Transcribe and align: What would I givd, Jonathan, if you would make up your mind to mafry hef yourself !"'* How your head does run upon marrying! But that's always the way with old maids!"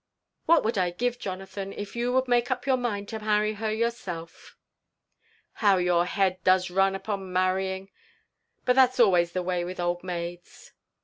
What 0.47 0.63
would 0.63 0.79
I 0.79 0.91
givd, 0.91 1.19
Jonathan, 1.19 1.71
if 1.73 1.95
you 1.95 2.11
would 2.13 2.27
make 2.27 2.49
up 2.49 2.65
your 2.65 2.75
mind 2.75 3.07
to 3.09 3.19
mafry 3.19 3.53
hef 3.53 3.75
yourself 3.77 4.57
!"'* 5.27 5.53
How 5.61 5.77
your 5.77 6.07
head 6.07 6.43
does 6.43 6.71
run 6.71 6.95
upon 6.95 7.31
marrying! 7.31 7.91
But 8.65 8.75
that's 8.75 8.99
always 8.99 9.33
the 9.33 9.43
way 9.43 9.63
with 9.63 9.79
old 9.79 10.03
maids!" 10.03 10.71